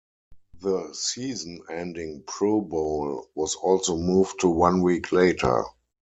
The 0.59 0.95
season-ending 0.95 2.23
Pro 2.25 2.59
Bowl 2.61 3.27
was 3.35 3.53
also 3.53 3.95
moved 3.95 4.39
to 4.39 4.49
one 4.49 4.81
week 4.81 5.11
later. 5.11 5.63